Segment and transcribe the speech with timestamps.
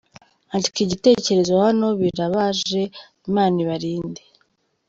[0.53, 2.81] Andika Igitekerezo Hano birabaje
[3.27, 4.21] imana ibarinde.